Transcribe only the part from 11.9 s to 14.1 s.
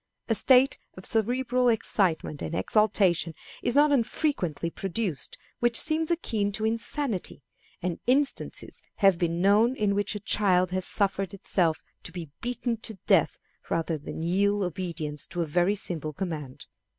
to be beaten to death rather